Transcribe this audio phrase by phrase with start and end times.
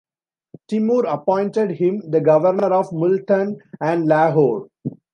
[0.67, 4.65] Timur appointed him the governor of Multan and Lahore.